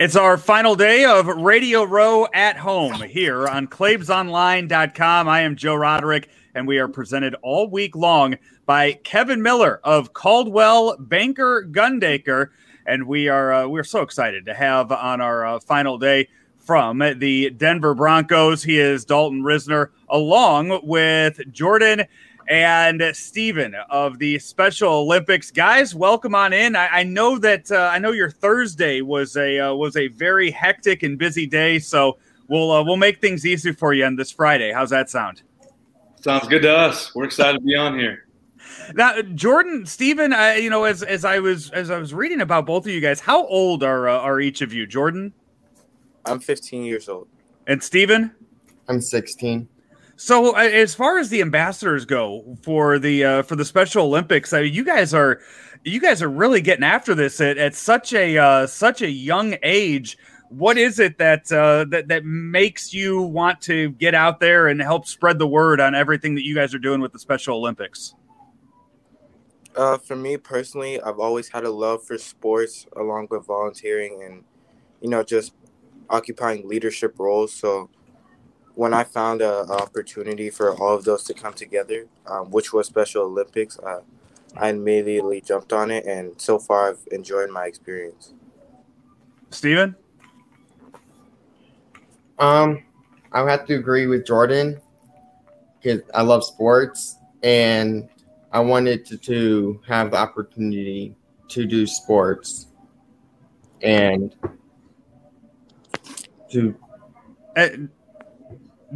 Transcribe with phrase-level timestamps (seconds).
[0.00, 5.28] It's our final day of Radio Row at home here on ClaibsOnline.com.
[5.28, 8.36] I am Joe Roderick, and we are presented all week long
[8.66, 12.48] by Kevin Miller of Coldwell Banker Gundaker.
[12.84, 16.98] And we are uh, we're so excited to have on our uh, final day from
[16.98, 18.64] the Denver Broncos.
[18.64, 22.04] He is Dalton Risner, along with Jordan
[22.48, 25.50] and Stephen of the Special Olympics.
[25.50, 26.76] Guys, welcome on in.
[26.76, 30.50] I, I know that uh, I know your Thursday was a uh, was a very
[30.50, 32.18] hectic and busy day, so
[32.48, 34.72] we'll uh, we'll make things easy for you on this Friday.
[34.72, 35.42] How's that sound?
[36.20, 37.14] Sounds good to us.
[37.14, 38.26] We're excited to be on here.
[38.94, 42.66] Now, Jordan, Stephen, I, you know, as as I was as I was reading about
[42.66, 44.86] both of you guys, how old are uh, are each of you?
[44.86, 45.32] Jordan,
[46.24, 47.28] I'm 15 years old,
[47.66, 48.32] and Stephen,
[48.88, 49.68] I'm 16.
[50.16, 54.52] So, uh, as far as the ambassadors go for the uh, for the Special Olympics,
[54.52, 55.40] I mean, you guys are
[55.82, 59.56] you guys are really getting after this at, at such a uh, such a young
[59.62, 60.16] age.
[60.50, 64.80] What is it that uh, that that makes you want to get out there and
[64.80, 68.14] help spread the word on everything that you guys are doing with the Special Olympics?
[69.74, 74.44] Uh, for me personally, I've always had a love for sports, along with volunteering and
[75.00, 75.54] you know just
[76.08, 77.52] occupying leadership roles.
[77.52, 77.90] So
[78.74, 82.86] when I found an opportunity for all of those to come together, um, which was
[82.86, 84.00] Special Olympics, uh,
[84.56, 88.32] I immediately jumped on it, and so far I've enjoyed my experience.
[89.50, 89.94] Steven?
[92.38, 92.82] Um,
[93.32, 94.80] I would have to agree with Jordan
[95.80, 98.08] because I love sports, and
[98.52, 101.14] I wanted to, to have the opportunity
[101.48, 102.68] to do sports
[103.82, 104.34] and
[106.50, 106.74] to.
[107.56, 107.68] Uh,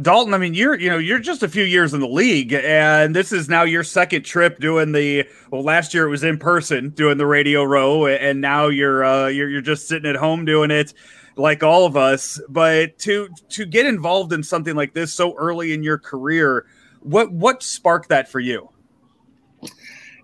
[0.01, 3.15] Dalton, I mean, you're you know you're just a few years in the league, and
[3.15, 5.27] this is now your second trip doing the.
[5.51, 9.27] Well, last year it was in person doing the radio row, and now you're uh,
[9.27, 10.93] you're you're just sitting at home doing it,
[11.35, 12.39] like all of us.
[12.47, 16.65] But to to get involved in something like this so early in your career,
[17.01, 18.69] what what sparked that for you?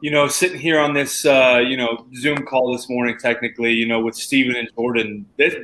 [0.01, 3.87] You know, sitting here on this uh, you know Zoom call this morning, technically, you
[3.87, 5.55] know, with Stephen and Jordan, this,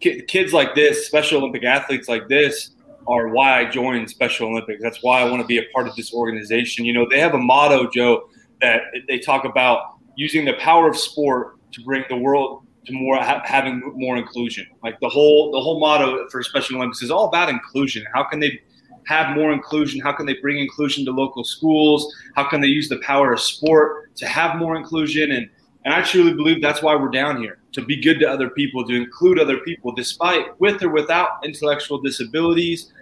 [0.00, 2.70] kids like this, Special Olympic athletes like this
[3.06, 4.82] are why I joined Special Olympics.
[4.82, 6.84] That's why I want to be a part of this organization.
[6.84, 8.28] You know, they have a motto, Joe,
[8.60, 13.16] that they talk about using the power of sport to bring the world to more
[13.16, 14.66] ha- having more inclusion.
[14.82, 18.04] Like the whole the whole motto for Special Olympics is all about inclusion.
[18.12, 18.60] How can they
[19.06, 20.00] have more inclusion?
[20.00, 22.14] How can they bring inclusion to local schools?
[22.36, 25.32] How can they use the power of sport to have more inclusion?
[25.32, 25.48] And
[25.84, 28.84] and I truly believe that's why we're down here to be good to other people,
[28.86, 32.92] to include other people, despite with or without intellectual disabilities,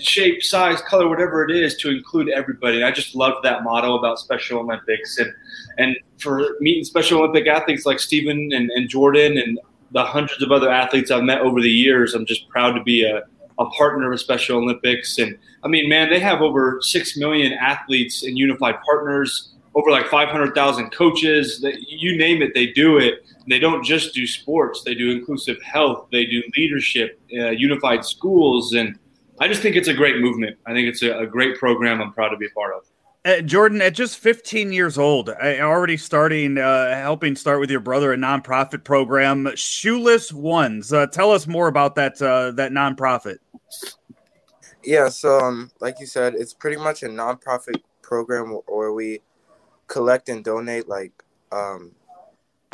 [0.00, 2.76] shape, size, color, whatever it is, to include everybody.
[2.76, 5.32] And I just love that motto about Special Olympics and
[5.78, 9.58] and for meeting Special Olympic athletes like Stephen and, and Jordan and
[9.90, 13.04] the hundreds of other athletes I've met over the years, I'm just proud to be
[13.04, 13.22] a,
[13.58, 15.18] a partner of Special Olympics.
[15.18, 20.06] And I mean, man, they have over six million athletes and unified partners over like
[20.08, 21.64] 500,000 coaches.
[21.88, 23.24] You name it, they do it.
[23.48, 28.72] They don't just do sports; they do inclusive health, they do leadership, uh, unified schools,
[28.74, 28.98] and
[29.40, 30.56] I just think it's a great movement.
[30.66, 32.00] I think it's a, a great program.
[32.00, 32.82] I'm proud to be a part of.
[33.24, 38.12] Uh, Jordan, at just 15 years old, already starting, uh, helping start with your brother
[38.12, 40.92] a nonprofit program, Shoeless Ones.
[40.92, 43.38] Uh, tell us more about that uh, that nonprofit.
[44.84, 49.20] Yeah, so um, like you said, it's pretty much a nonprofit program where we
[49.86, 51.12] collect and donate like
[51.50, 51.92] um,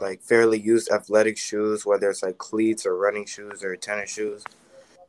[0.00, 4.44] like fairly used athletic shoes, whether it's like cleats or running shoes or tennis shoes,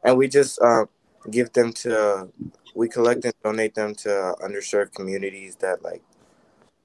[0.04, 0.86] and we just uh,
[1.30, 2.30] give them to
[2.76, 6.02] we collect and donate them to underserved communities that like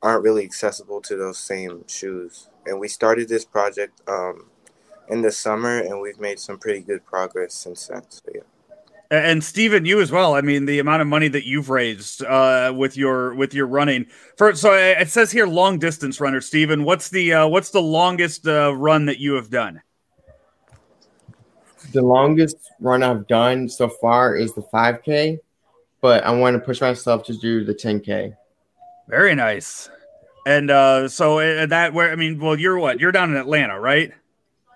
[0.02, 2.48] aren't really accessible to those same shoes.
[2.66, 4.46] And we started this project um,
[5.08, 8.02] in the summer, and we've made some pretty good progress since then.
[8.08, 8.40] So yeah.
[9.10, 10.34] And Stephen, you as well.
[10.34, 14.06] I mean, the amount of money that you've raised uh, with your with your running.
[14.36, 16.40] For so it says here, long distance runner.
[16.40, 19.82] Stephen, what's the uh, what's the longest uh, run that you have done?
[21.92, 25.38] The longest run I've done so far is the 5K,
[26.00, 28.34] but I want to push myself to do the 10K.
[29.08, 29.90] Very nice.
[30.46, 33.00] And uh, so uh, that where I mean, well, you're what?
[33.00, 34.12] You're down in Atlanta, right?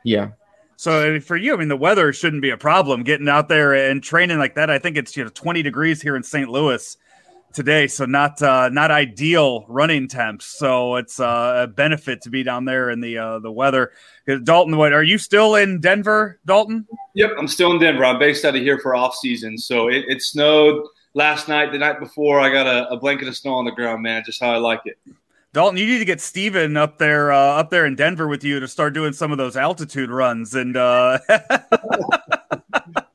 [0.04, 0.30] Yeah.
[0.78, 4.00] So for you, I mean, the weather shouldn't be a problem getting out there and
[4.00, 4.70] training like that.
[4.70, 6.48] I think it's you know 20 degrees here in St.
[6.48, 6.96] Louis
[7.52, 10.46] today, so not uh, not ideal running temps.
[10.46, 13.90] So it's uh, a benefit to be down there in the uh, the weather.
[14.44, 16.86] Dalton, what are you still in Denver, Dalton?
[17.14, 18.04] Yep, I'm still in Denver.
[18.04, 19.58] I'm based out of here for off season.
[19.58, 22.38] So it, it snowed last night, the night before.
[22.38, 24.22] I got a, a blanket of snow on the ground, man.
[24.24, 24.96] Just how I like it.
[25.58, 28.60] Dalton, you need to get Steven up there, uh, up there in Denver with you
[28.60, 30.54] to start doing some of those altitude runs.
[30.54, 31.18] And uh...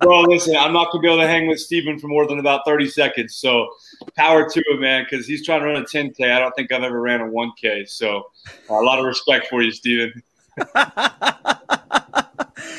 [0.01, 2.66] bro, listen, I'm not gonna be able to hang with Steven for more than about
[2.66, 3.38] 30 seconds.
[3.38, 3.69] So
[4.18, 6.34] power to him, man, because he's trying to run a 10k.
[6.34, 7.88] I don't think I've ever ran a 1k.
[7.88, 8.25] So
[8.69, 10.22] uh, a lot of respect for you, Steven.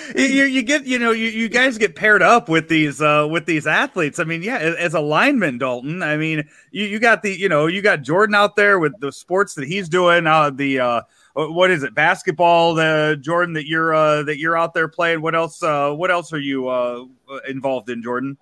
[0.17, 3.47] you, you get you know you, you guys get paired up with these uh with
[3.47, 4.19] these athletes.
[4.19, 7.67] I mean yeah as a lineman dalton i mean you, you got the you know
[7.67, 11.01] you got jordan out there with the sports that he's doing uh the uh
[11.35, 15.23] what is it basketball the jordan that you're uh that you're out there playing.
[15.23, 17.05] What else uh what else are you uh
[17.49, 18.37] involved in jordan?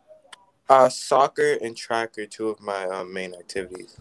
[0.68, 3.98] Uh soccer and track are two of my uh, main activities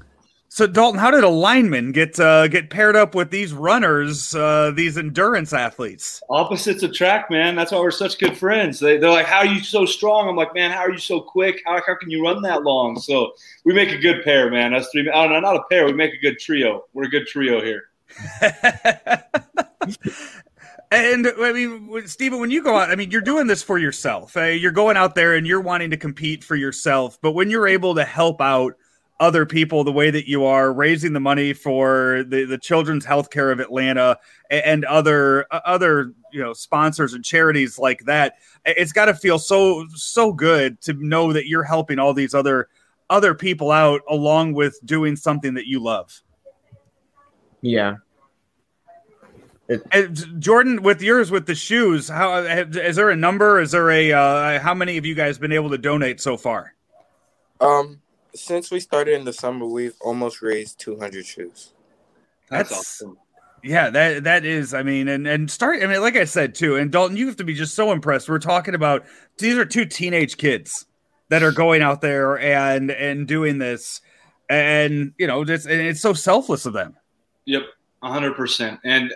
[0.54, 4.74] so Dalton, how did a lineman get uh, get paired up with these runners, uh,
[4.76, 6.22] these endurance athletes?
[6.30, 7.56] Opposites attract, man.
[7.56, 8.78] That's why we're such good friends.
[8.78, 11.22] They, are like, "How are you so strong?" I'm like, "Man, how are you so
[11.22, 11.62] quick?
[11.66, 13.32] How, how can you run that long?" So
[13.64, 14.74] we make a good pair, man.
[14.74, 15.86] Us three, oh, no, not a pair.
[15.86, 16.84] We make a good trio.
[16.92, 17.84] We're a good trio here.
[20.94, 24.36] And I mean, Stephen, when you go out, I mean, you're doing this for yourself.
[24.36, 27.18] Uh, you're going out there and you're wanting to compete for yourself.
[27.22, 28.74] But when you're able to help out
[29.22, 33.52] other people the way that you are raising the money for the, the children's healthcare
[33.52, 34.18] of Atlanta
[34.50, 38.36] and, and other uh, other you know sponsors and charities like that
[38.66, 42.68] it's got to feel so so good to know that you're helping all these other
[43.12, 46.22] other people out along with doing something that you love
[47.62, 47.98] yeah
[49.94, 53.62] and Jordan, with yours with the shoes, how is there a number?
[53.62, 56.74] Is there a uh, how many of you guys been able to donate so far?
[57.62, 58.02] Um,
[58.34, 61.74] since we started in the summer, we've almost raised 200 shoes.
[62.50, 63.18] That's, That's awesome.
[63.64, 64.74] Yeah, that that is.
[64.74, 65.84] I mean, and and start.
[65.84, 68.28] I mean, like I said too, and Dalton, you have to be just so impressed.
[68.28, 69.06] We're talking about
[69.38, 70.88] these are two teenage kids
[71.30, 74.02] that are going out there and and doing this,
[74.50, 76.98] and you know, it's it's so selfless of them.
[77.46, 77.64] Yep,
[78.02, 78.80] hundred percent.
[78.84, 79.14] And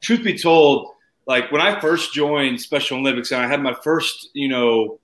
[0.00, 0.90] truth be told,
[1.26, 5.00] like when I first joined Special Olympics, and I had my first, you know,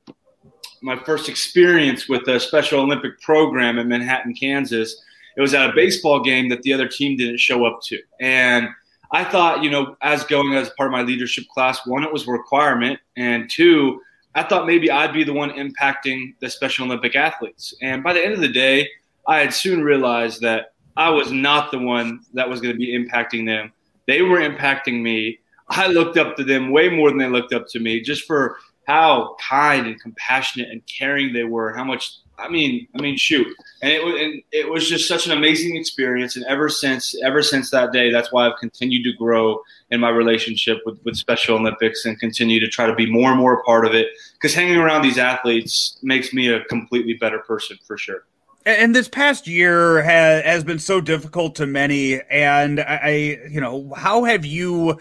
[0.85, 5.03] my first experience with a Special Olympic program in Manhattan, Kansas.
[5.35, 7.99] It was at a baseball game that the other team didn't show up to.
[8.21, 8.69] And
[9.11, 12.29] I thought, you know, as going as part of my leadership class, one, it was
[12.29, 13.01] a requirement.
[13.17, 13.99] And two,
[14.35, 17.75] I thought maybe I'd be the one impacting the Special Olympic athletes.
[17.81, 18.87] And by the end of the day,
[19.27, 22.93] I had soon realized that I was not the one that was going to be
[22.93, 23.73] impacting them.
[24.07, 25.39] They were impacting me.
[25.71, 28.59] I looked up to them way more than they looked up to me just for
[28.87, 31.73] how kind and compassionate and caring they were.
[31.75, 33.47] How much I mean, I mean, shoot,
[33.81, 36.35] and it was and it was just such an amazing experience.
[36.35, 39.61] And ever since, ever since that day, that's why I've continued to grow
[39.91, 43.39] in my relationship with with Special Olympics and continue to try to be more and
[43.39, 44.09] more a part of it.
[44.35, 48.25] Because hanging around these athletes makes me a completely better person for sure
[48.67, 53.93] and this past year has, has been so difficult to many and I, you know
[53.95, 54.99] how have you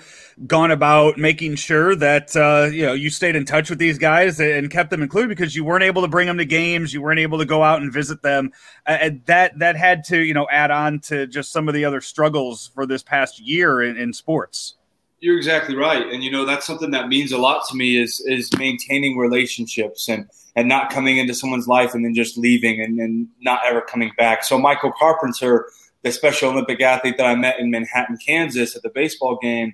[0.48, 4.40] gone about making sure that uh, you know you stayed in touch with these guys
[4.40, 5.30] and kept them included?
[5.30, 7.82] Because you weren't able to bring them to games you weren't able to go out
[7.82, 8.52] and visit them.
[8.86, 12.02] And that that had to you know add on to just some of the other
[12.02, 14.76] struggles for this past year in, in sports
[15.24, 18.20] you're exactly right and you know that's something that means a lot to me is
[18.28, 23.00] is maintaining relationships and and not coming into someone's life and then just leaving and
[23.00, 24.44] then not ever coming back.
[24.44, 25.68] So Michael Carpenter,
[26.04, 29.74] the Special Olympic athlete that I met in Manhattan, Kansas at the baseball game,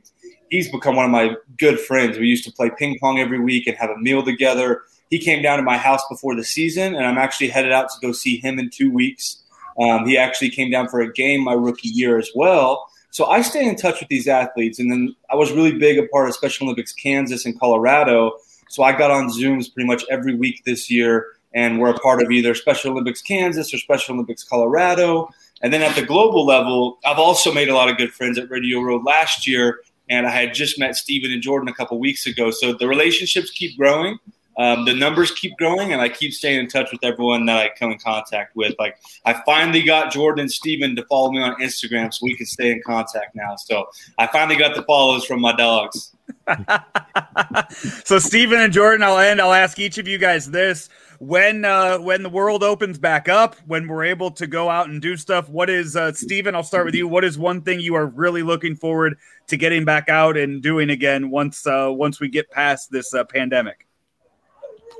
[0.50, 2.18] he's become one of my good friends.
[2.18, 4.84] We used to play ping pong every week and have a meal together.
[5.10, 7.96] He came down to my house before the season, and I'm actually headed out to
[8.02, 9.44] go see him in two weeks.
[9.82, 12.89] Um, he actually came down for a game my rookie year as well.
[13.12, 16.08] So I stay in touch with these athletes, and then I was really big a
[16.08, 18.34] part of Special Olympics Kansas and Colorado
[18.70, 22.22] so I got on Zooms pretty much every week this year, and we're a part
[22.22, 25.28] of either Special Olympics Kansas or Special Olympics Colorado.
[25.62, 28.50] And then at the global level, I've also made a lot of good friends at
[28.50, 32.28] Radio Row last year, and I had just met Stephen and Jordan a couple weeks
[32.28, 32.52] ago.
[32.52, 34.20] So the relationships keep growing.
[34.60, 37.72] Um, the numbers keep growing, and I keep staying in touch with everyone that I
[37.80, 38.76] come in contact with.
[38.78, 42.46] Like I finally got Jordan and Steven to follow me on Instagram, so we can
[42.46, 43.56] stay in contact now.
[43.56, 43.88] So
[44.18, 46.14] I finally got the follows from my dogs.
[48.04, 49.40] so Stephen and Jordan, I'll end.
[49.40, 50.90] I'll ask each of you guys this:
[51.20, 55.02] when uh, when the world opens back up, when we're able to go out and
[55.02, 56.54] do stuff, what is uh, Stephen?
[56.54, 57.08] I'll start with you.
[57.08, 60.90] What is one thing you are really looking forward to getting back out and doing
[60.90, 63.89] again once uh, once we get past this uh, pandemic?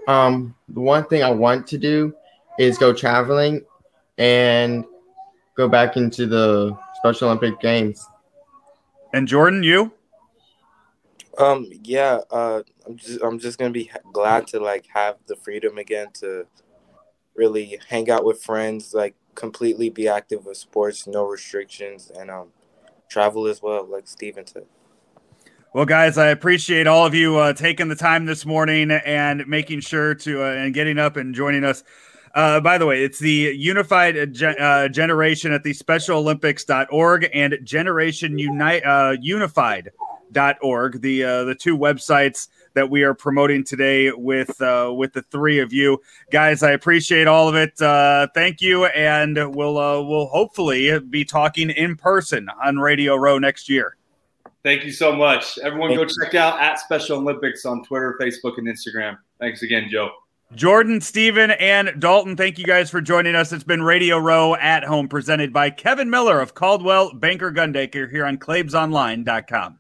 [0.10, 2.16] Um, the one thing I want to do
[2.58, 3.64] is go traveling
[4.18, 4.84] and
[5.56, 8.04] go back into the Special Olympic Games.
[9.14, 9.94] And Jordan, you?
[11.38, 15.78] Um, yeah, uh, I'm just I'm just gonna be glad to like have the freedom
[15.78, 16.48] again to
[17.36, 22.48] really hang out with friends, like completely be active with sports, no restrictions, and um,
[23.10, 24.66] travel as well, like Steven said.
[25.72, 29.82] Well, guys, I appreciate all of you uh, taking the time this morning and making
[29.82, 31.84] sure to uh, and getting up and joining us.
[32.34, 38.40] Uh, by the way, it's the Unified Gen- uh, Generation at the SpecialOlympics.org and Generation
[38.40, 45.14] Unite uh, Unified.org, the uh, the two websites that we are promoting today with with
[45.14, 46.64] the three of you guys.
[46.64, 47.78] I appreciate all of it.
[48.34, 53.99] Thank you, and we'll we'll hopefully be talking in person on Radio Row next year.
[54.64, 55.58] Thank you so much.
[55.60, 59.18] Everyone go check out at Special Olympics on Twitter, Facebook, and Instagram.
[59.40, 60.10] Thanks again, Joe.
[60.56, 63.54] Jordan, Steven, and Dalton, thank you guys for joining us.
[63.54, 68.26] It's been Radio Row at Home presented by Kevin Miller of Coldwell Banker Gundaker here
[68.26, 69.79] on ClaibsOnline.com.